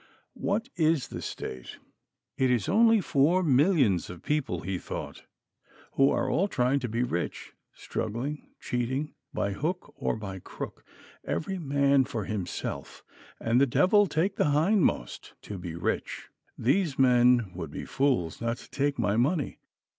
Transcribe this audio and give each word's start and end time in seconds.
What 0.33 0.67
is 0.77 1.09
the 1.09 1.21
State? 1.21 1.77
It 2.35 2.49
is 2.49 2.67
only 2.67 3.01
four 3.01 3.43
millions 3.43 4.09
of 4.09 4.23
people, 4.23 4.61
he 4.61 4.79
thought, 4.79 5.25
who 5.91 6.09
are 6.09 6.27
all 6.27 6.47
trying 6.47 6.79
to 6.79 6.89
be 6.89 7.03
rich 7.03 7.53
struggling, 7.75 8.49
cheating, 8.59 9.13
by 9.31 9.51
hook 9.51 9.93
or 9.95 10.15
by 10.15 10.39
crook, 10.39 10.83
every 11.23 11.59
man 11.59 12.05
for 12.05 12.25
himself, 12.25 13.03
and 13.39 13.61
the 13.61 13.67
devil 13.67 14.07
take 14.07 14.37
the 14.37 14.49
hindmost, 14.49 15.35
to 15.43 15.59
be 15.59 15.75
rich. 15.75 16.29
These 16.57 16.97
men 16.97 17.51
would 17.53 17.69
be 17.69 17.85
fools 17.85 18.41
not 18.41 18.57
to 18.57 18.71
take 18.71 18.97
my 18.97 19.17
money. 19.17 19.59